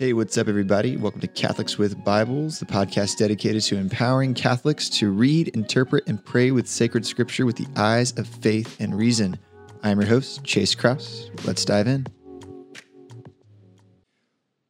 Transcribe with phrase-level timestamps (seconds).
[0.00, 0.96] Hey, what's up, everybody?
[0.96, 6.24] Welcome to Catholics with Bibles, the podcast dedicated to empowering Catholics to read, interpret, and
[6.24, 9.38] pray with sacred scripture with the eyes of faith and reason.
[9.82, 11.30] I'm your host, Chase Kraus.
[11.44, 12.06] Let's dive in.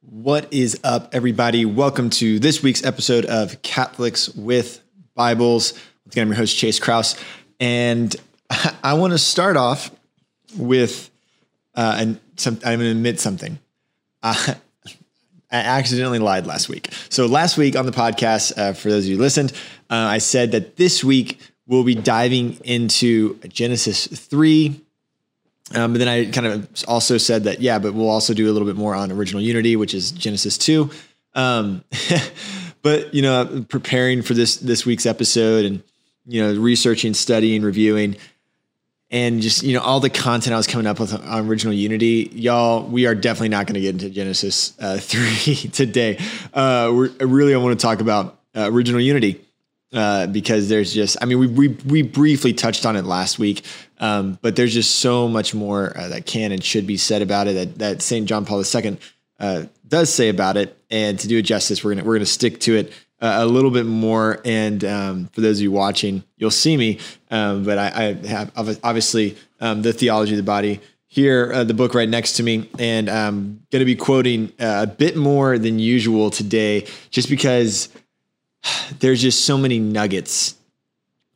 [0.00, 1.64] What is up, everybody?
[1.64, 4.82] Welcome to this week's episode of Catholics with
[5.14, 5.74] Bibles.
[5.74, 7.14] Once again, I'm your host, Chase Kraus.
[7.60, 8.16] And
[8.82, 9.92] I want to start off
[10.56, 11.08] with,
[11.76, 13.60] uh, and some, I'm going to admit something.
[14.24, 14.54] Uh,
[15.50, 16.90] I accidentally lied last week.
[17.08, 19.52] So last week on the podcast, uh, for those of you who listened,
[19.90, 24.80] uh, I said that this week we'll be diving into Genesis three.
[25.74, 28.52] Um, but then I kind of also said that yeah, but we'll also do a
[28.52, 30.90] little bit more on original unity, which is Genesis two.
[31.34, 31.84] Um,
[32.82, 35.82] but you know, preparing for this this week's episode and
[36.26, 38.16] you know, researching, studying, reviewing
[39.10, 42.30] and just you know all the content I was coming up with on original Unity,
[42.32, 42.84] y'all.
[42.86, 46.18] We are definitely not going to get into Genesis uh, three today.
[46.54, 49.40] Uh, we're, really, I want to talk about uh, original Unity
[49.92, 53.64] uh, because there's just, I mean, we we we briefly touched on it last week,
[53.98, 57.48] um, but there's just so much more uh, that can and should be said about
[57.48, 58.98] it that that Saint John Paul II
[59.40, 60.76] uh, does say about it.
[60.92, 63.86] And to do it justice, we're gonna we're gonna stick to it a little bit
[63.86, 64.40] more.
[64.44, 66.98] And um, for those of you watching, you'll see me.
[67.30, 67.86] Um, but I,
[68.22, 72.34] I, have obviously um, the theology of the body here, uh, the book right next
[72.34, 76.86] to me, and I'm going to be quoting uh, a bit more than usual today,
[77.10, 77.88] just because
[79.00, 80.54] there's just so many nuggets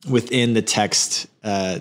[0.08, 1.80] within the text uh,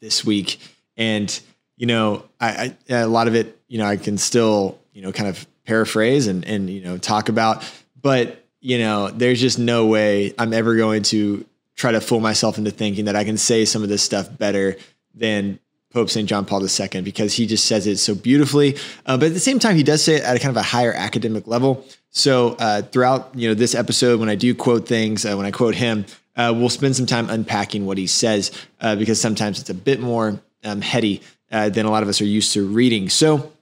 [0.00, 0.58] this week,
[0.98, 1.40] and
[1.78, 5.10] you know, I, I a lot of it, you know, I can still, you know,
[5.10, 7.64] kind of paraphrase and and you know talk about,
[8.02, 11.44] but you know, there's just no way I'm ever going to
[11.76, 14.76] try to fool myself into thinking that I can say some of this stuff better
[15.14, 15.58] than
[15.92, 16.28] Pope St.
[16.28, 18.76] John Paul II because he just says it so beautifully.
[19.06, 20.62] Uh, but at the same time, he does say it at a kind of a
[20.62, 21.84] higher academic level.
[22.10, 25.50] So uh, throughout you know this episode, when I do quote things, uh, when I
[25.50, 26.04] quote him,
[26.36, 30.00] uh, we'll spend some time unpacking what he says uh, because sometimes it's a bit
[30.00, 33.08] more um, heady uh, than a lot of us are used to reading.
[33.08, 33.52] So,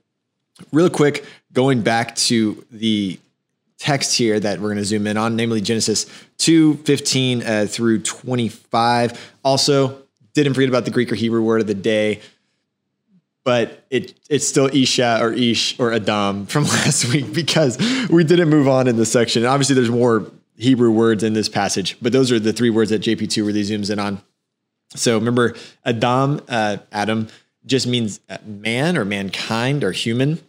[0.72, 3.18] real quick, going back to the
[3.78, 6.06] text here that we're going to zoom in on, namely Genesis
[6.38, 9.32] 2 15 uh, through 25.
[9.44, 10.02] Also,
[10.34, 12.20] didn't forget about the Greek or Hebrew word of the day,
[13.44, 17.78] but it it's still Isha or Ish or Adam from last week because
[18.10, 19.44] we didn't move on in this section.
[19.44, 23.02] Obviously, there's more Hebrew words in this passage, but those are the three words that
[23.02, 24.20] JP2 really zooms in on.
[24.94, 27.28] So remember, Adam, uh, Adam,
[27.66, 30.40] just means man or mankind or human.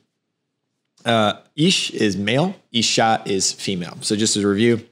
[1.06, 3.98] Uh, Ish is male, Isha is female.
[4.02, 4.86] So just as a review,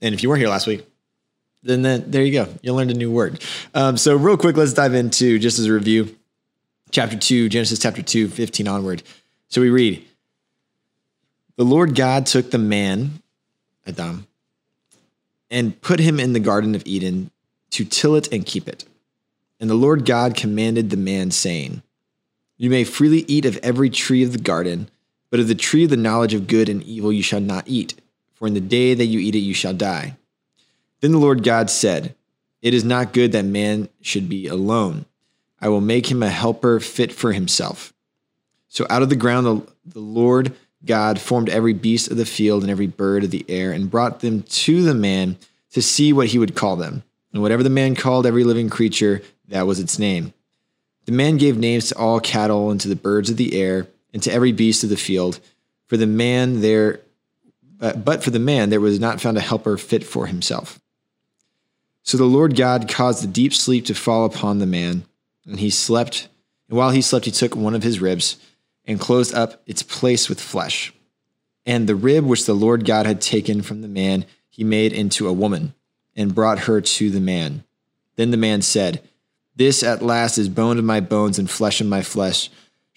[0.00, 0.86] and if you weren't here last week,
[1.62, 2.48] then, then there you go.
[2.62, 3.42] You learned a new word.
[3.74, 6.14] Um, so real quick, let's dive into just as a review,
[6.90, 9.02] chapter two, Genesis chapter 2, 15 onward.
[9.48, 10.04] So we read,
[11.56, 13.20] the Lord God took the man,
[13.86, 14.26] Adam,
[15.50, 17.30] and put him in the Garden of Eden
[17.70, 18.84] to till it and keep it.
[19.60, 21.82] And the Lord God commanded the man, saying,
[22.56, 24.88] You may freely eat of every tree of the garden,
[25.30, 28.00] but of the tree of the knowledge of good and evil you shall not eat,
[28.34, 30.16] for in the day that you eat it you shall die.
[31.00, 32.14] Then the Lord God said,
[32.62, 35.04] It is not good that man should be alone.
[35.60, 37.92] I will make him a helper fit for himself.
[38.68, 42.62] So out of the ground the, the Lord God formed every beast of the field
[42.62, 45.36] and every bird of the air and brought them to the man
[45.72, 47.02] to see what he would call them.
[47.32, 50.32] And whatever the man called every living creature, that was its name.
[51.06, 54.22] The man gave names to all cattle and to the birds of the air and
[54.22, 55.40] to every beast of the field.
[55.86, 57.00] For the man there,
[57.80, 60.80] uh, but for the man there was not found a helper fit for himself.
[62.02, 65.04] So the Lord God caused a deep sleep to fall upon the man,
[65.46, 66.28] and he slept.
[66.68, 68.38] And while he slept, he took one of his ribs
[68.86, 70.92] and closed up its place with flesh.
[71.66, 75.28] And the rib which the Lord God had taken from the man, he made into
[75.28, 75.74] a woman
[76.16, 77.62] and brought her to the man.
[78.16, 79.02] Then the man said,
[79.54, 82.48] This at last is bone of my bones and flesh of my flesh.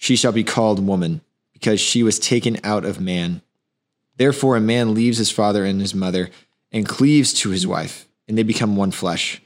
[0.02, 1.20] She shall be called woman,
[1.52, 3.40] because she was taken out of man.
[4.16, 6.30] Therefore, a man leaves his father and his mother
[6.72, 9.40] and cleaves to his wife, and they become one flesh.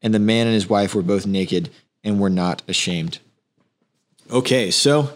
[0.00, 1.68] And the man and his wife were both naked
[2.02, 3.18] and were not ashamed.
[4.30, 5.12] Okay, so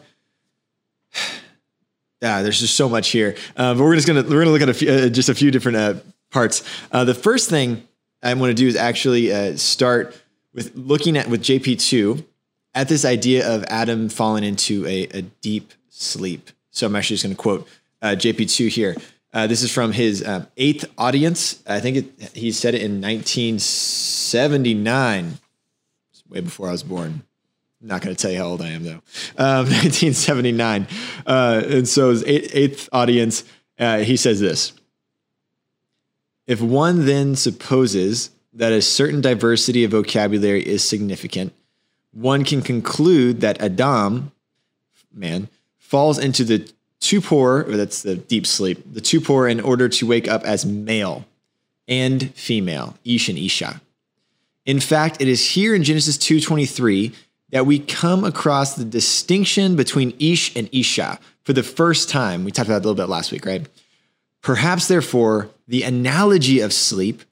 [2.21, 4.69] yeah, there's just so much here, uh, but we're just gonna we're gonna look at
[4.69, 5.95] a few, uh, just a few different uh,
[6.31, 6.63] parts.
[6.91, 7.89] Uh, the first thing
[8.23, 10.21] I'm going to do is actually uh, start
[10.53, 12.27] with looking at with JP two
[12.75, 16.51] at this idea of Adam falling into a, a deep sleep.
[16.71, 17.69] So I'm actually just going to quote
[18.01, 18.97] uh, JP2 here.
[19.33, 21.63] Uh, this is from his um, eighth audience.
[21.67, 25.39] I think it, he said it in 1979,
[26.29, 27.23] way before I was born.
[27.81, 29.03] I'm not going to tell you how old I am, though.
[29.39, 30.87] Um, 1979.
[31.27, 33.45] Uh, and so his eighth, eighth audience.
[33.79, 34.73] Uh, he says this
[36.47, 41.55] If one then supposes that a certain diversity of vocabulary is significant,
[42.13, 44.33] one can conclude that Adam,
[45.13, 45.49] man,
[45.79, 46.71] falls into the
[47.01, 51.25] torpor, or that's the deep sleep, the torpor in order to wake up as male
[51.89, 53.81] and female, Ish and Isha.
[54.65, 57.13] In fact, it is here in Genesis 2:23
[57.51, 62.45] that we come across the distinction between Ish and Isha for the first time.
[62.45, 63.67] We talked about it a little bit last week, right?
[64.41, 67.23] Perhaps, therefore, the analogy of sleep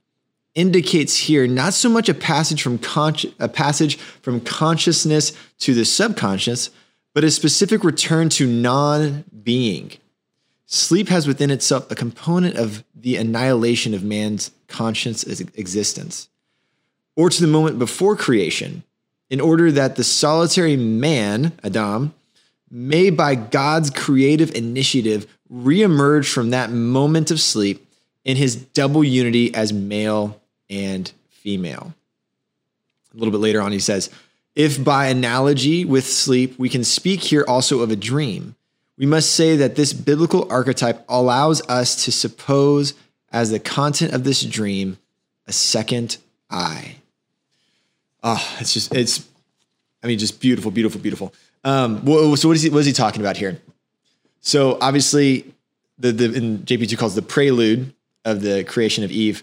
[0.55, 5.85] indicates here not so much a passage from consci- a passage from consciousness to the
[5.85, 6.71] subconscious,
[7.15, 9.93] but a specific return to non-being.
[10.67, 16.29] Sleep has within itself a component of the annihilation of man's conscious existence,
[17.17, 18.85] or to the moment before creation,
[19.29, 22.15] in order that the solitary man, Adam,
[22.71, 27.90] may by God's creative initiative reemerge from that moment of sleep
[28.31, 30.41] in his double unity as male
[30.71, 31.93] and female.
[33.13, 34.09] A little bit later on, he says,
[34.55, 38.55] If by analogy with sleep we can speak here also of a dream,
[38.97, 42.95] we must say that this biblical archetype allows us to suppose
[43.33, 44.99] as the content of this dream
[45.47, 46.19] a second
[46.49, 46.97] I.
[48.23, 49.27] Oh, it's just, it's,
[50.03, 51.35] I mean, just beautiful, beautiful, beautiful.
[51.65, 53.61] Um, so what is he, what is he talking about here?
[54.41, 55.53] So obviously,
[55.99, 57.93] the, the in JP2 calls the prelude
[58.25, 59.43] of the creation of Eve.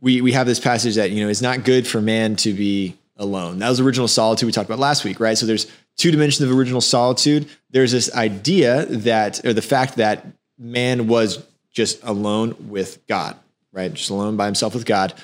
[0.00, 2.96] We, we have this passage that, you know, it's not good for man to be
[3.16, 3.58] alone.
[3.60, 5.38] That was original solitude we talked about last week, right?
[5.38, 7.48] So there's two dimensions of original solitude.
[7.70, 10.26] There's this idea that, or the fact that
[10.58, 13.36] man was just alone with God,
[13.72, 13.92] right?
[13.92, 15.14] Just alone by himself with God.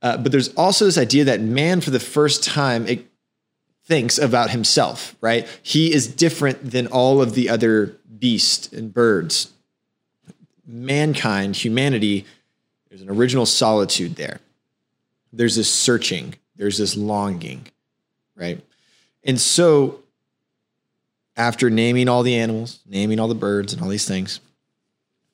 [0.00, 3.06] Uh, but there's also this idea that man, for the first time, it
[3.84, 5.48] thinks about himself, right?
[5.62, 9.52] He is different than all of the other beasts and birds.
[10.66, 12.26] Mankind, humanity,
[12.88, 14.40] there's an original solitude there.
[15.32, 17.66] There's this searching, there's this longing,
[18.34, 18.60] right?
[19.24, 20.00] And so,
[21.36, 24.40] after naming all the animals, naming all the birds, and all these things,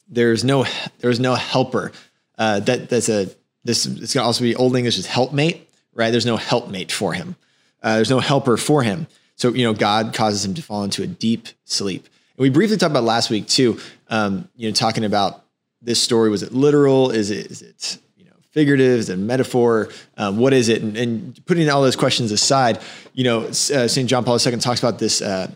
[0.08, 0.66] there's no
[0.98, 1.92] there's no helper.
[2.36, 3.28] Uh, that that's a
[3.64, 6.10] this it's gonna also be old English is helpmate, right?
[6.10, 7.36] There's no helpmate for him.
[7.82, 9.06] Uh, there's no helper for him.
[9.36, 12.04] So you know, God causes him to fall into a deep sleep.
[12.36, 13.78] And we briefly talked about last week too.
[14.08, 15.43] Um, you know, talking about
[15.84, 17.10] this story was it literal?
[17.10, 18.98] Is it is it you know figurative?
[18.98, 19.90] Is it metaphor?
[20.16, 20.82] Um, what is it?
[20.82, 22.80] And, and, putting all those questions aside,
[23.12, 25.50] you know, uh, Saint John Paul II talks about this uh,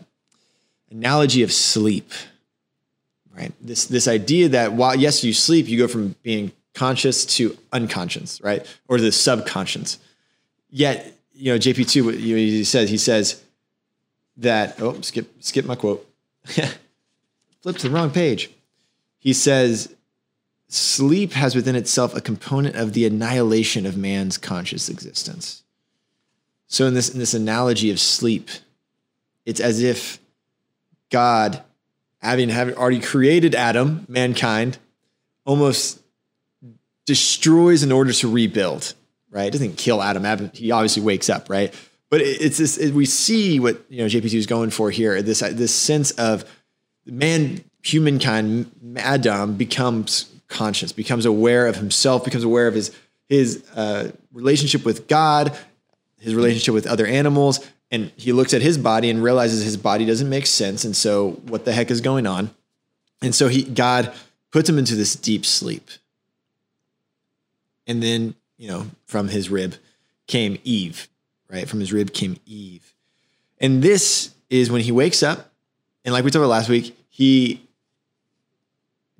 [0.91, 2.11] analogy of sleep
[3.39, 3.53] right?
[3.61, 8.41] This this idea that while yes you sleep, you go from being conscious to unconscious,
[8.41, 9.97] right, or the subconscious.
[10.69, 13.41] Yet, you know, JP two, you know, he says he says
[14.37, 16.07] that oh skip skip my quote,
[16.45, 18.49] flip to the wrong page.
[19.19, 19.93] He says
[20.69, 25.63] sleep has within itself a component of the annihilation of man's conscious existence.
[26.67, 28.49] So in this in this analogy of sleep,
[29.45, 30.19] it's as if
[31.09, 31.61] God
[32.21, 34.77] having, having already created Adam, mankind,
[35.45, 35.99] almost
[37.05, 38.93] destroys in order to rebuild,
[39.31, 39.47] right?
[39.47, 40.25] It doesn't kill Adam.
[40.25, 41.73] Adam he obviously wakes up, right?
[42.09, 45.39] But it's this, it, we see what, you know, JP2 is going for here, this,
[45.39, 46.43] this sense of
[47.05, 52.95] man, humankind, Adam becomes conscious, becomes aware of himself, becomes aware of his,
[53.27, 55.57] his uh, relationship with God,
[56.19, 60.05] his relationship with other animals, and he looks at his body and realizes his body
[60.05, 62.51] doesn't make sense and so what the heck is going on?
[63.21, 64.13] And so he god
[64.51, 65.89] puts him into this deep sleep.
[67.87, 69.75] And then you know from his rib
[70.27, 71.07] came eve
[71.49, 71.67] right?
[71.67, 72.93] From his rib came eve.
[73.59, 75.51] And this is when he wakes up
[76.05, 77.67] and like we talked about last week he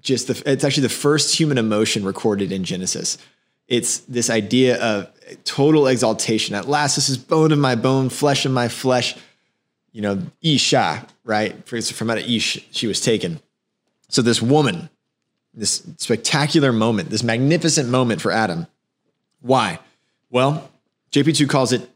[0.02, 3.18] just the, it's actually the first human emotion recorded in genesis
[3.70, 5.08] it's this idea of
[5.46, 6.56] total exaltation.
[6.56, 9.16] At last, this is bone of my bone, flesh of my flesh.
[9.92, 11.68] You know, Isha, right?
[11.68, 13.40] From out of Ish, she was taken.
[14.10, 14.90] So this woman,
[15.54, 18.66] this spectacular moment, this magnificent moment for Adam.
[19.42, 19.80] Why?
[20.32, 20.70] Well,
[21.12, 21.88] JP2 calls it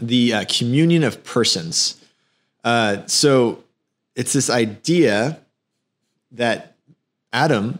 [0.00, 2.00] the uh, communion of persons.
[2.64, 3.62] Uh, so
[4.16, 5.38] it's this idea
[6.32, 6.75] that
[7.32, 7.78] Adam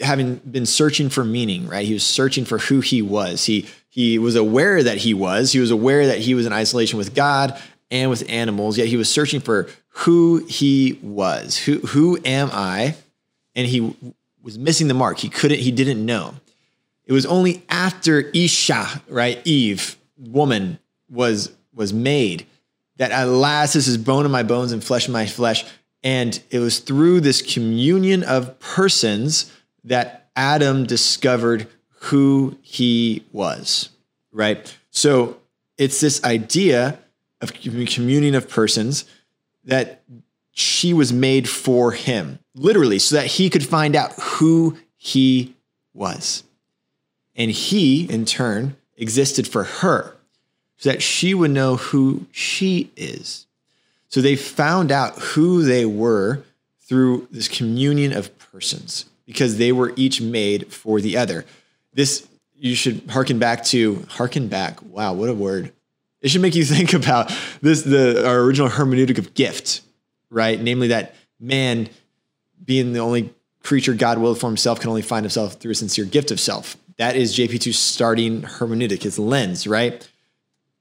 [0.00, 1.86] having been searching for meaning, right?
[1.86, 3.44] He was searching for who he was.
[3.44, 5.52] He he was aware that he was.
[5.52, 7.60] He was aware that he was in isolation with God
[7.90, 8.78] and with animals.
[8.78, 11.56] Yet he was searching for who he was.
[11.58, 12.96] Who who am I?
[13.54, 13.94] And he
[14.42, 15.18] was missing the mark.
[15.18, 15.60] He couldn't.
[15.60, 16.34] He didn't know.
[17.04, 20.78] It was only after Isha, right, Eve, woman,
[21.10, 22.46] was was made
[22.98, 25.64] that at last this is bone of my bones and flesh of my flesh.
[26.02, 29.52] And it was through this communion of persons
[29.84, 31.66] that Adam discovered
[32.00, 33.88] who he was,
[34.30, 34.76] right?
[34.90, 35.38] So
[35.76, 36.98] it's this idea
[37.40, 39.04] of communion of persons
[39.64, 40.02] that
[40.52, 45.54] she was made for him, literally, so that he could find out who he
[45.94, 46.44] was.
[47.36, 50.16] And he, in turn, existed for her,
[50.76, 53.46] so that she would know who she is.
[54.08, 56.42] So they found out who they were
[56.80, 61.44] through this communion of persons because they were each made for the other.
[61.92, 64.82] This you should harken back to harken back.
[64.82, 65.72] Wow, what a word.
[66.20, 69.82] It should make you think about this the our original hermeneutic of gift,
[70.30, 70.60] right?
[70.60, 71.88] Namely that man
[72.64, 76.04] being the only creature God willed for himself can only find himself through a sincere
[76.04, 76.76] gift of self.
[76.96, 80.08] That is JP2's starting hermeneutic, his lens, right?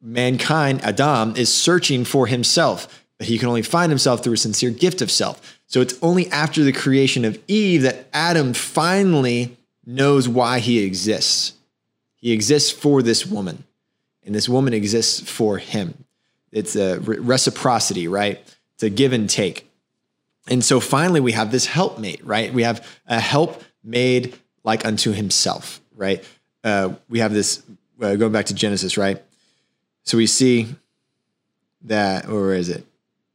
[0.01, 5.01] Mankind, Adam, is searching for himself, he can only find himself through a sincere gift
[5.01, 5.59] of self.
[5.65, 11.53] So it's only after the creation of Eve that Adam finally knows why he exists.
[12.15, 13.63] He exists for this woman,
[14.25, 16.05] and this woman exists for him.
[16.51, 18.39] It's a reciprocity, right?
[18.75, 19.69] It's a give and take.
[20.47, 22.53] And so finally, we have this helpmate, right?
[22.53, 26.23] We have a help made like unto himself, right?
[26.63, 27.63] Uh, we have this
[28.01, 29.21] uh, going back to Genesis, right?
[30.03, 30.75] So we see
[31.83, 32.86] that, or is it?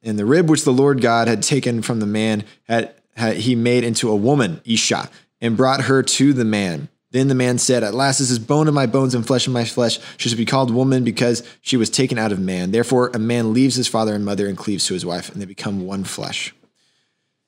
[0.02, 3.54] And the rib which the Lord God had taken from the man had, had he
[3.54, 5.08] made into a woman, Isha,
[5.40, 6.88] and brought her to the man.
[7.12, 9.52] Then the man said, At last, this is bone of my bones and flesh of
[9.52, 9.98] my flesh.
[10.16, 12.70] She should be called woman because she was taken out of man.
[12.70, 15.46] Therefore, a man leaves his father and mother and cleaves to his wife, and they
[15.46, 16.54] become one flesh.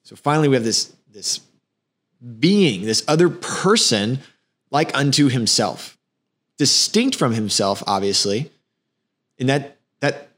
[0.03, 1.41] So finally, we have this, this
[2.39, 4.19] being, this other person
[4.71, 5.97] like unto himself,
[6.59, 8.51] distinct from himself, obviously.
[9.39, 10.29] And that, that,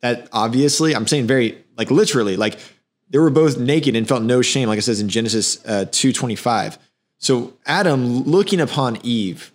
[0.00, 2.58] that obviously, I'm saying very, like literally, like
[3.10, 6.78] they were both naked and felt no shame, like it says in Genesis uh, 2.25.
[7.18, 9.52] So Adam looking upon Eve,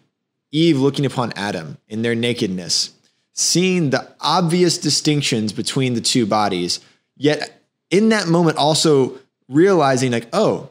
[0.51, 2.91] Eve looking upon Adam in their nakedness,
[3.33, 6.79] seeing the obvious distinctions between the two bodies,
[7.15, 10.69] yet in that moment also realizing like, oh,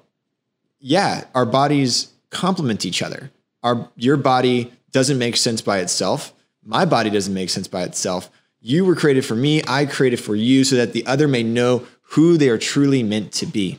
[0.78, 3.30] yeah, our bodies complement each other.
[3.62, 6.32] Our your body doesn't make sense by itself.
[6.64, 8.30] My body doesn't make sense by itself.
[8.60, 11.86] You were created for me, I created for you so that the other may know
[12.10, 13.78] who they are truly meant to be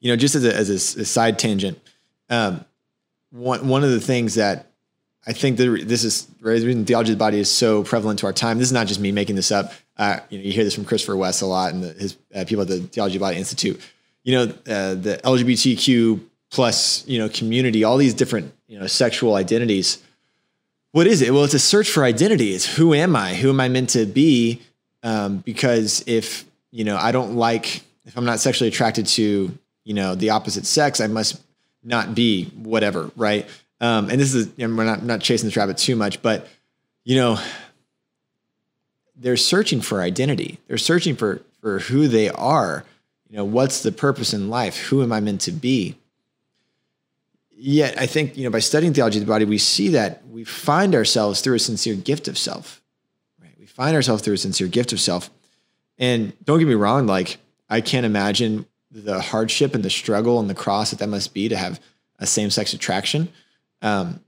[0.00, 1.78] you know, just as a, as a, a side tangent,
[2.30, 2.64] um,
[3.30, 4.66] one, one of the things that
[5.26, 8.26] I think that this is the reason theology of the body is so prevalent to
[8.26, 8.58] our time.
[8.58, 9.72] This is not just me making this up.
[9.96, 12.44] Uh, you know, you hear this from Christopher West a lot and the, his uh,
[12.46, 13.80] people at the Theology of the Body Institute.
[14.22, 19.34] You know, uh, the LGBTQ plus you know community, all these different you know sexual
[19.34, 20.02] identities.
[20.92, 21.32] What is it?
[21.32, 22.54] Well, it's a search for identity.
[22.54, 23.34] It's who am I?
[23.34, 24.62] Who am I meant to be?
[25.02, 29.94] Um, because if you know, I don't like if I'm not sexually attracted to you
[29.94, 31.40] know the opposite sex, I must
[31.84, 33.46] not be whatever, right?
[33.80, 36.48] Um, and this is and we're not not chasing the rabbit too much, but
[37.04, 37.38] you know
[39.16, 40.58] they're searching for identity.
[40.68, 42.84] They're searching for for who they are.
[43.28, 44.78] You know, what's the purpose in life?
[44.88, 45.96] Who am I meant to be?
[47.60, 50.44] Yet, I think you know by studying theology of the body, we see that we
[50.44, 52.80] find ourselves through a sincere gift of self.
[53.42, 53.54] Right?
[53.58, 55.28] We find ourselves through a sincere gift of self.
[55.98, 57.38] And don't get me wrong, like
[57.68, 61.48] I can't imagine the hardship and the struggle and the cross that that must be
[61.48, 61.80] to have
[62.20, 63.28] a same sex attraction.
[63.82, 64.20] Um,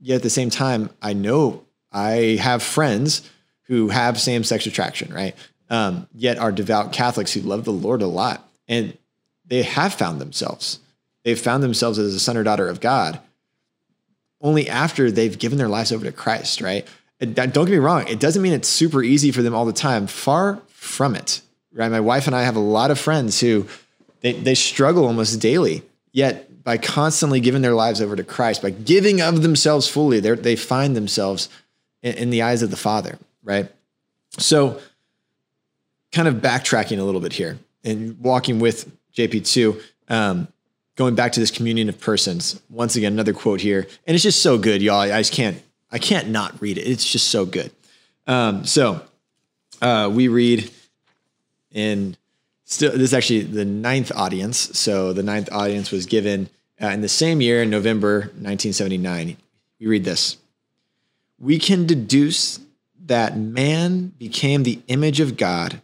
[0.00, 3.28] yet at the same time, I know I have friends
[3.64, 5.36] who have same sex attraction, right?
[5.68, 8.48] Um, yet are devout Catholics who love the Lord a lot.
[8.66, 8.96] And
[9.44, 10.78] they have found themselves.
[11.28, 13.20] They've found themselves as a son or daughter of God
[14.40, 16.86] only after they've given their lives over to Christ, right?
[17.20, 20.06] Don't get me wrong, it doesn't mean it's super easy for them all the time.
[20.06, 21.90] Far from it, right?
[21.90, 23.66] My wife and I have a lot of friends who
[24.22, 25.82] they, they struggle almost daily.
[26.12, 30.56] Yet by constantly giving their lives over to Christ, by giving of themselves fully, they
[30.56, 31.50] find themselves
[32.00, 33.70] in, in the eyes of the Father, right?
[34.38, 34.80] So,
[36.10, 40.48] kind of backtracking a little bit here and walking with JP2, um,
[40.98, 42.60] going back to this communion of persons.
[42.68, 45.00] Once again, another quote here, and it's just so good, y'all.
[45.00, 45.62] I just can't,
[45.92, 46.82] I can't not read it.
[46.82, 47.70] It's just so good.
[48.26, 49.00] Um, so,
[49.80, 50.68] uh, we read
[51.70, 52.16] in
[52.64, 54.76] still this is actually the ninth audience.
[54.76, 56.50] So the ninth audience was given
[56.82, 59.36] uh, in the same year, in November 1979.
[59.78, 60.36] We read this.
[61.38, 62.58] We can deduce
[63.06, 65.80] that man became the image of God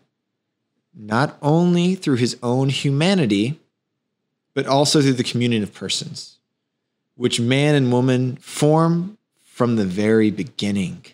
[0.93, 3.61] not only through his own humanity,
[4.55, 6.39] but also through the communion of persons,
[7.17, 11.05] which man and woman form from the very beginning.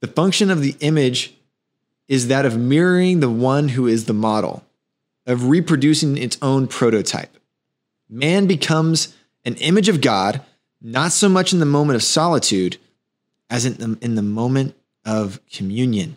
[0.00, 1.34] The function of the image
[2.08, 4.64] is that of mirroring the one who is the model,
[5.26, 7.36] of reproducing its own prototype.
[8.08, 10.42] man becomes an image of God,
[10.80, 12.78] not so much in the moment of solitude
[13.48, 16.16] as in the, in the moment of communion.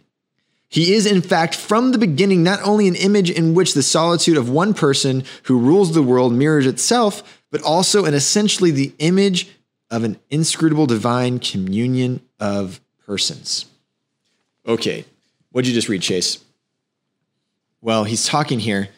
[0.74, 4.38] He is, in fact, from the beginning, not only an image in which the solitude
[4.38, 9.50] of one person who rules the world mirrors itself, but also and essentially the image
[9.92, 13.68] of an inscrutable divine communion of persons.
[14.66, 15.06] Okay,
[15.52, 16.44] what'd you just read, Chase?
[17.80, 18.90] Well, he's talking here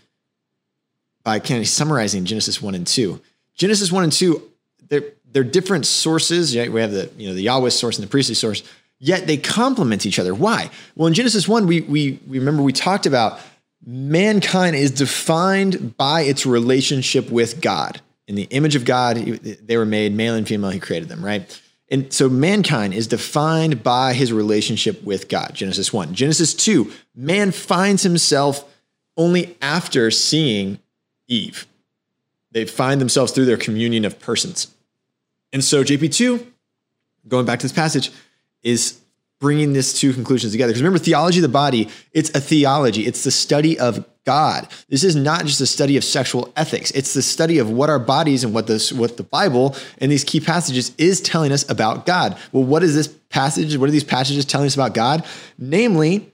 [1.26, 3.20] by kind of summarizing Genesis 1 and 2.
[3.56, 4.42] Genesis 1 and 2,
[4.88, 6.56] they're, they're different sources.
[6.56, 6.72] Right?
[6.72, 8.64] We have the, you know, the Yahweh source and the priestly source,
[9.00, 10.34] yet they complement each other.
[10.34, 10.70] Why?
[10.96, 13.40] Well, in Genesis 1, we, we, remember we talked about
[13.86, 18.02] mankind is defined by its relationship with God.
[18.28, 21.62] In the image of God, they were made male and female, he created them, right?
[21.90, 26.16] And so mankind is defined by his relationship with God, Genesis 1.
[26.16, 28.66] Genesis 2, man finds himself
[29.16, 30.80] only after seeing
[31.28, 31.68] Eve.
[32.52, 34.74] They find themselves through their communion of persons.
[35.54, 36.46] And so JP2,
[37.28, 38.12] going back to this passage,
[38.66, 39.00] is
[39.40, 40.72] bringing these two conclusions together.
[40.72, 44.68] Because remember, theology of the body, it's a theology, it's the study of God.
[44.90, 46.90] This is not just a study of sexual ethics.
[46.92, 50.24] It's the study of what our bodies and what this what the Bible and these
[50.24, 52.38] key passages is telling us about God.
[52.52, 53.78] Well, what is this passage?
[53.78, 55.26] What are these passages telling us about God?
[55.60, 56.32] Namely,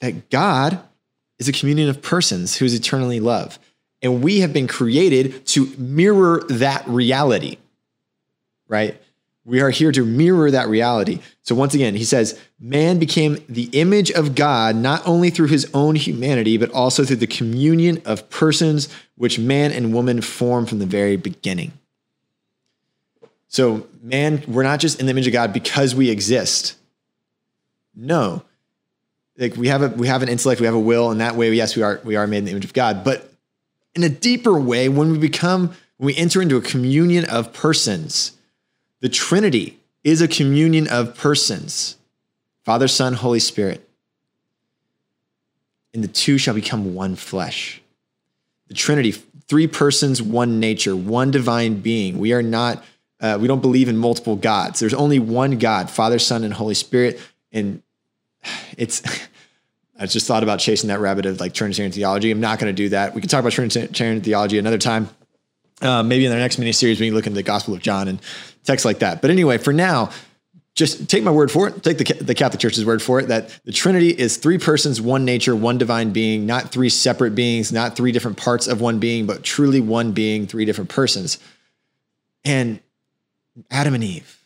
[0.00, 0.78] that God
[1.38, 3.58] is a communion of persons who is eternally love.
[4.02, 7.56] And we have been created to mirror that reality,
[8.68, 9.00] right?
[9.50, 11.18] We are here to mirror that reality.
[11.42, 15.68] So, once again, he says, man became the image of God not only through his
[15.74, 20.78] own humanity, but also through the communion of persons which man and woman form from
[20.78, 21.72] the very beginning.
[23.48, 26.76] So, man, we're not just in the image of God because we exist.
[27.96, 28.44] No,
[29.36, 31.52] like we have a we have an intellect, we have a will, and that way,
[31.52, 33.02] yes, we are we are made in the image of God.
[33.02, 33.32] But
[33.96, 38.36] in a deeper way, when we become when we enter into a communion of persons,
[39.00, 41.96] the Trinity is a communion of persons,
[42.64, 43.86] Father, Son, Holy Spirit,
[45.92, 47.82] and the two shall become one flesh.
[48.68, 49.12] The Trinity,
[49.48, 52.18] three persons, one nature, one divine being.
[52.18, 52.84] We are not.
[53.20, 54.80] Uh, we don't believe in multiple gods.
[54.80, 57.20] There's only one God, Father, Son, and Holy Spirit,
[57.52, 57.82] and
[58.78, 59.02] it's
[59.98, 62.30] I just thought about chasing that rabbit of like Trinitarian theology.
[62.30, 63.14] I'm not going to do that.
[63.14, 65.10] We can talk about Trinitarian theology another time.
[65.80, 68.08] Uh, maybe in the next mini series, we can look into the Gospel of John
[68.08, 68.20] and
[68.64, 69.22] texts like that.
[69.22, 70.10] But anyway, for now,
[70.74, 71.82] just take my word for it.
[71.82, 75.24] Take the, the Catholic Church's word for it that the Trinity is three persons, one
[75.24, 79.26] nature, one divine being, not three separate beings, not three different parts of one being,
[79.26, 81.38] but truly one being, three different persons.
[82.44, 82.80] And
[83.70, 84.40] Adam and Eve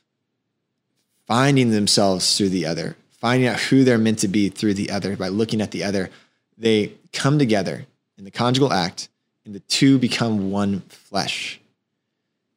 [1.27, 5.17] finding themselves through the other, finding out who they're meant to be through the other
[5.17, 6.11] by looking at the other.
[6.57, 7.87] They come together
[8.19, 9.09] in the conjugal act,
[9.45, 11.61] and the two become one flesh.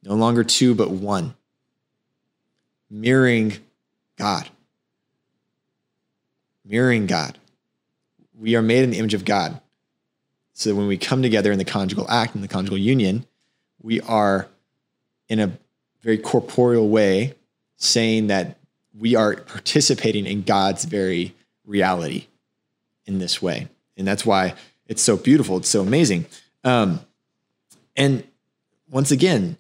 [0.04, 1.36] No longer two, but one,
[2.90, 3.54] mirroring
[4.18, 4.50] God.
[6.66, 7.38] Mirroring God.
[8.38, 9.60] We are made in the image of God.
[10.54, 13.26] So when we come together in the conjugal act, in the conjugal union,
[13.82, 14.48] we are
[15.30, 15.58] in a
[16.02, 17.36] very corporeal way
[17.76, 18.58] saying that
[18.98, 22.28] we are participating in God's very reality
[23.06, 23.68] in this way.
[23.98, 24.56] And that's why
[24.88, 25.58] it's so beautiful.
[25.58, 26.26] It's so amazing.
[26.68, 27.00] Um,
[27.96, 28.28] and
[28.90, 29.58] once again,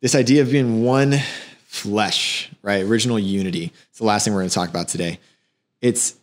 [0.00, 1.18] this idea of being one
[1.66, 2.82] flesh, right?
[2.82, 3.72] Original unity.
[3.90, 5.18] It's the last thing we're going to talk about today.
[5.82, 6.14] It's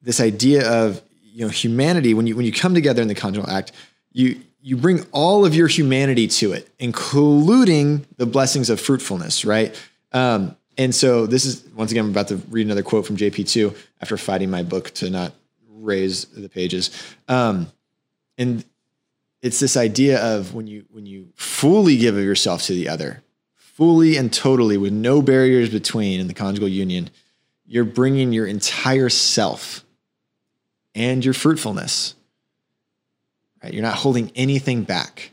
[0.00, 3.50] this idea of you know humanity when you when you come together in the conjugal
[3.50, 3.72] act,
[4.12, 9.74] you you bring all of your humanity to it, including the blessings of fruitfulness, right?
[10.12, 13.76] Um, and so this is once again, I'm about to read another quote from JP2
[14.00, 15.32] after fighting my book to not
[15.68, 16.90] raise the pages.
[17.26, 17.66] Um,
[18.42, 18.64] and
[19.40, 23.22] it's this idea of when you when you fully give of yourself to the other,
[23.56, 27.10] fully and totally with no barriers between in the conjugal union,
[27.66, 29.84] you're bringing your entire self
[30.94, 32.14] and your fruitfulness.
[33.62, 33.72] Right?
[33.72, 35.30] You're not holding anything back.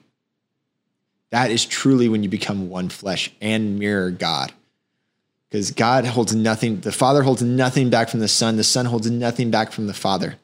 [1.32, 4.54] That is truly when you become one flesh and mirror God
[5.50, 9.10] because God holds nothing, the Father holds nothing back from the Son, the Son holds
[9.10, 10.36] nothing back from the Father.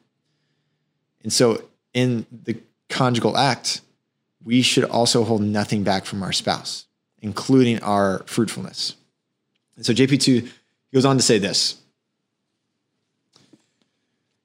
[1.23, 1.63] And so
[1.95, 2.57] in the
[2.89, 3.81] conjugal act,
[4.43, 6.85] we should also hold nothing back from our spouse,
[7.19, 8.95] including our fruitfulness.
[9.75, 10.47] And so JP2
[10.93, 11.77] goes on to say this.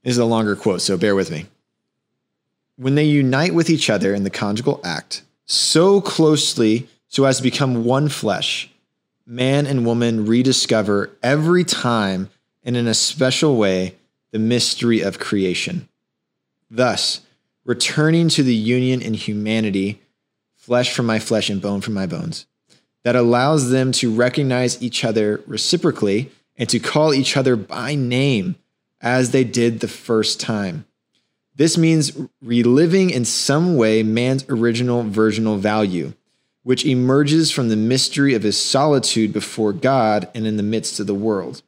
[0.02, 1.46] This is a longer quote, so bear with me.
[2.76, 7.42] When they unite with each other in the conjugal act so closely so as to
[7.42, 8.70] become one flesh,
[9.26, 12.30] man and woman rediscover every time
[12.62, 13.96] and in a special way
[14.30, 15.88] the mystery of creation.
[16.70, 17.20] Thus,
[17.64, 20.00] returning to the union in humanity,
[20.56, 22.46] flesh from my flesh and bone from my bones,
[23.04, 28.56] that allows them to recognize each other reciprocally and to call each other by name
[29.00, 30.84] as they did the first time.
[31.56, 36.12] This means reliving in some way man's original virginal value,
[36.62, 41.06] which emerges from the mystery of his solitude before God and in the midst of
[41.06, 41.62] the world.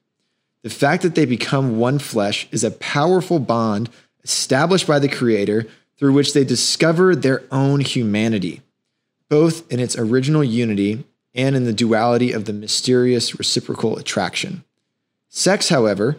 [0.62, 3.90] The fact that they become one flesh is a powerful bond
[4.22, 5.66] established by the Creator
[6.02, 8.60] through which they discover their own humanity,
[9.28, 14.64] both in its original unity and in the duality of the mysterious reciprocal attraction.
[15.28, 16.16] Sex, however,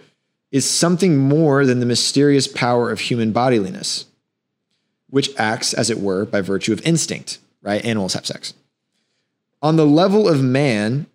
[0.53, 4.05] is something more than the mysterious power of human bodiliness,
[5.09, 7.83] which acts, as it were, by virtue of instinct, right?
[7.83, 8.53] Animals have sex.
[9.61, 11.07] On the level of man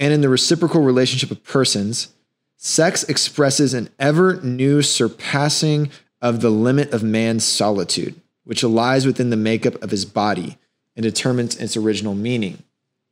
[0.00, 2.08] and in the reciprocal relationship of persons,
[2.56, 5.92] sex expresses an ever new surpassing
[6.26, 10.58] of the limit of man's solitude, which lies within the makeup of his body
[10.96, 12.64] and determines its original meaning.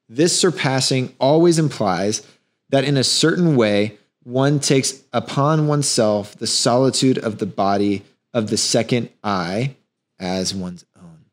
[0.08, 2.26] This surpassing always implies
[2.70, 8.50] that in a certain way, one takes upon oneself the solitude of the body of
[8.50, 9.76] the second I
[10.18, 11.26] as one's own.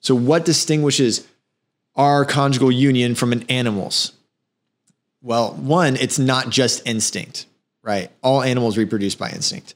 [0.00, 1.26] So, what distinguishes
[1.94, 4.12] our conjugal union from an animal's?
[5.22, 7.46] Well, one, it's not just instinct,
[7.82, 8.10] right?
[8.22, 9.74] All animals reproduce by instinct.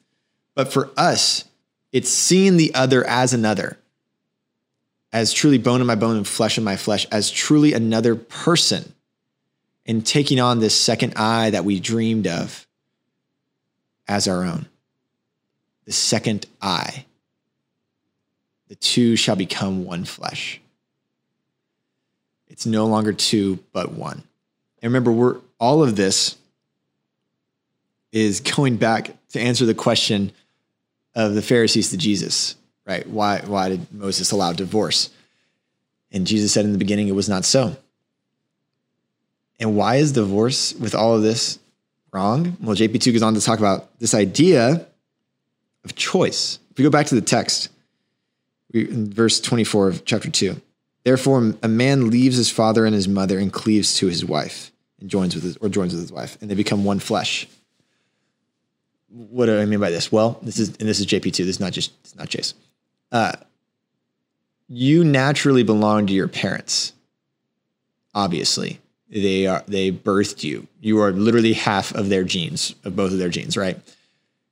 [0.54, 1.44] But for us,
[1.92, 3.78] it's seeing the other as another,
[5.12, 8.94] as truly bone in my bone and flesh in my flesh, as truly another person
[9.86, 12.66] and taking on this second I that we dreamed of
[14.06, 14.66] as our own.
[15.84, 17.06] The second I.
[18.68, 20.60] The two shall become one flesh.
[22.46, 24.22] It's no longer two, but one.
[24.82, 26.36] And remember, we're all of this
[28.12, 30.32] is going back to answer the question
[31.14, 33.06] of the Pharisees to Jesus, right?
[33.06, 35.10] Why, why did Moses allow divorce?
[36.12, 37.76] And Jesus said in the beginning, it was not so.
[39.58, 41.58] And why is divorce with all of this
[42.12, 42.56] wrong?
[42.60, 44.86] Well, JP2 goes on to talk about this idea
[45.84, 46.58] of choice.
[46.70, 47.68] If we go back to the text,
[48.72, 50.60] verse 24 of chapter 2,
[51.04, 55.10] therefore a man leaves his father and his mother and cleaves to his wife and
[55.10, 57.46] joins with his, or joins with his wife, and they become one flesh.
[59.10, 60.12] What do I mean by this?
[60.12, 61.36] Well, this is and this is JP2.
[61.36, 62.54] This is not just it's not Chase.
[63.10, 63.32] Uh,
[64.68, 66.92] you naturally belong to your parents,
[68.14, 70.66] obviously they are they birthed you.
[70.80, 73.78] You are literally half of their genes, of both of their genes, right?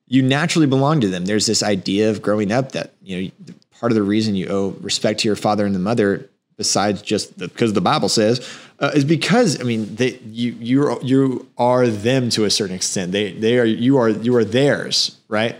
[0.07, 1.27] You naturally belong to them.
[1.27, 4.71] There's this idea of growing up that you know part of the reason you owe
[4.81, 8.47] respect to your father and the mother, besides just the, because the Bible says,
[8.81, 12.77] uh, is because I mean they you you are, you are them to a certain
[12.77, 13.12] extent.
[13.12, 15.57] They they are you are you are theirs, right?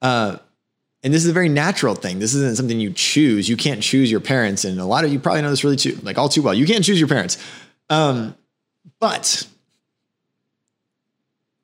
[0.00, 0.38] Uh,
[1.04, 2.18] and this is a very natural thing.
[2.18, 3.48] This isn't something you choose.
[3.48, 5.98] You can't choose your parents, and a lot of you probably know this really too,
[6.02, 6.54] like all too well.
[6.54, 7.38] You can't choose your parents.
[7.90, 8.36] Um,
[8.98, 9.46] but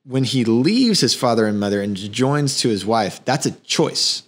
[0.04, 4.24] when he leaves his father and mother and joins to his wife, that's a choice.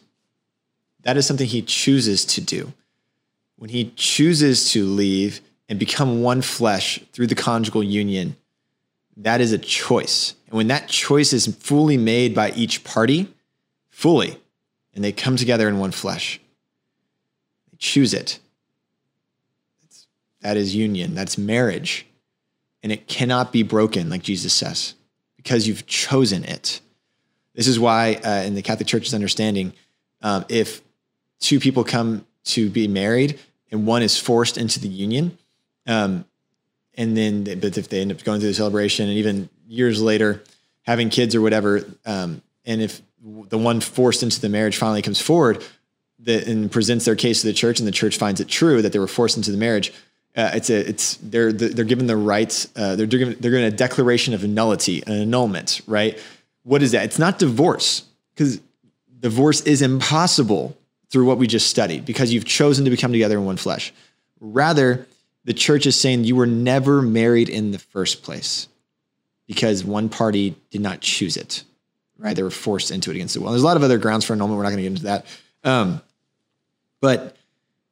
[1.03, 2.73] That is something he chooses to do.
[3.57, 8.37] When he chooses to leave and become one flesh through the conjugal union,
[9.17, 10.35] that is a choice.
[10.49, 13.33] And when that choice is fully made by each party,
[13.89, 14.37] fully,
[14.95, 16.41] and they come together in one flesh,
[17.71, 18.41] they choose it.
[20.41, 22.05] That is union, that's marriage.
[22.83, 24.95] And it cannot be broken, like Jesus says,
[25.37, 26.81] because you've chosen it.
[27.55, 29.73] This is why, uh, in the Catholic Church's understanding,
[30.23, 30.83] um, if
[31.39, 33.39] two people come to be married
[33.71, 35.39] and one is forced into the union,
[35.87, 36.25] um,
[36.95, 40.43] and then but if they end up going through the celebration and even years later
[40.83, 45.21] having kids or whatever, um, and if the one forced into the marriage finally comes
[45.21, 45.65] forward
[46.27, 48.99] and presents their case to the church, and the church finds it true that they
[48.99, 49.93] were forced into the marriage,
[50.37, 53.77] uh, it's a it's they're they're given the rights uh, they're given they're given a
[53.77, 56.19] declaration of nullity an annulment right?
[56.63, 57.05] What is that?
[57.05, 58.61] It's not divorce because
[59.19, 60.77] divorce is impossible
[61.09, 63.93] through what we just studied because you've chosen to become together in one flesh.
[64.41, 65.07] Rather
[65.45, 68.69] the church is saying you were never married in the first place
[69.47, 71.65] because one party did not choose it
[72.19, 74.25] right they were forced into it against the will there's a lot of other grounds
[74.25, 75.27] for annulment we're not going to get into that
[75.65, 76.01] um,
[77.01, 77.37] but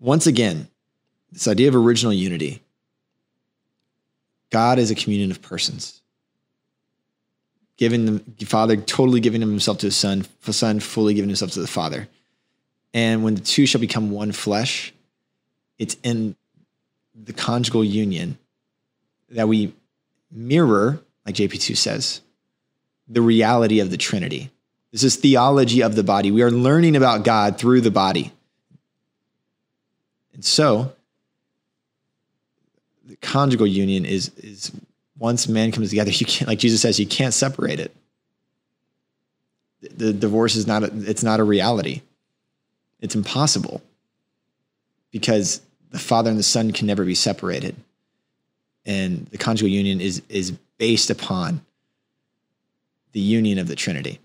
[0.00, 0.68] once again
[1.32, 2.62] this idea of original unity.
[4.50, 6.00] God is a communion of persons.
[7.76, 11.60] Giving the Father totally giving himself to the Son, the Son fully giving himself to
[11.60, 12.08] the Father.
[12.94, 14.92] And when the two shall become one flesh,
[15.78, 16.34] it's in
[17.24, 18.38] the conjugal union
[19.30, 19.72] that we
[20.30, 22.20] mirror, like JP2 says,
[23.08, 24.50] the reality of the Trinity.
[24.92, 26.30] This is theology of the body.
[26.30, 28.32] We are learning about God through the body.
[30.32, 30.92] And so,
[33.04, 34.72] the conjugal union is is
[35.18, 37.94] once man comes together, you can't, like Jesus says, you can't separate it.
[39.80, 42.02] The, the divorce is not a, it's not a reality.
[43.00, 43.82] It's impossible
[45.10, 47.76] because the father and the son can never be separated,
[48.84, 51.60] and the conjugal union is is based upon
[53.12, 54.20] the union of the Trinity.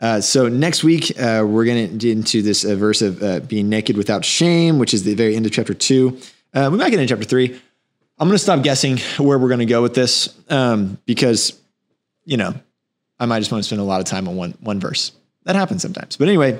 [0.00, 3.38] Uh, so next week uh, we're going to get into this uh, verse of uh,
[3.40, 6.18] being naked without shame, which is the very end of chapter two.
[6.54, 7.60] We might get into chapter three.
[8.18, 11.58] I'm going to stop guessing where we're going to go with this um, because,
[12.24, 12.54] you know,
[13.18, 15.12] I might just want to spend a lot of time on one one verse.
[15.44, 16.16] That happens sometimes.
[16.16, 16.58] But anyway,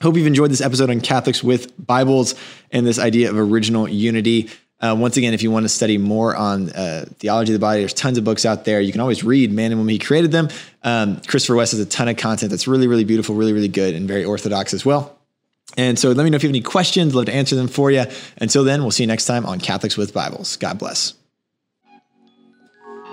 [0.00, 2.34] hope you've enjoyed this episode on Catholics with Bibles
[2.70, 4.50] and this idea of original unity.
[4.80, 7.80] Uh, once again, if you want to study more on uh, theology of the body,
[7.80, 8.80] there's tons of books out there.
[8.80, 10.48] You can always read Man and Woman He Created Them.
[10.82, 13.94] Um, Christopher West has a ton of content that's really, really beautiful, really, really good,
[13.94, 15.18] and very orthodox as well.
[15.76, 17.14] And so let me know if you have any questions.
[17.14, 18.04] Love to answer them for you.
[18.38, 20.56] Until then, we'll see you next time on Catholics with Bibles.
[20.56, 21.19] God bless.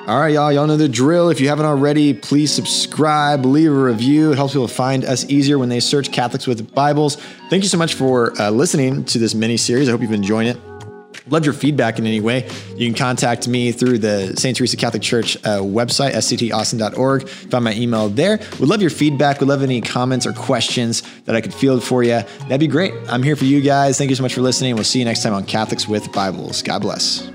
[0.08, 0.54] All right, y'all.
[0.54, 1.30] Y'all know the drill.
[1.30, 4.32] If you haven't already, please subscribe, leave a review.
[4.32, 7.18] It helps people find us easier when they search Catholics with Bibles.
[7.50, 9.90] Thank you so much for uh, listening to this mini series.
[9.90, 10.58] I hope you've been enjoying it.
[11.28, 12.50] Love your feedback in any way.
[12.78, 14.56] You can contact me through the St.
[14.56, 17.28] Teresa Catholic Church uh, website, sctaustin.org.
[17.28, 18.40] Find my email there.
[18.62, 19.42] We'd love your feedback.
[19.42, 22.22] Would love any comments or questions that I could field for you.
[22.48, 22.94] That'd be great.
[23.10, 23.98] I'm here for you guys.
[23.98, 24.76] Thank you so much for listening.
[24.76, 26.62] We'll see you next time on Catholics with Bibles.
[26.62, 27.30] God bless.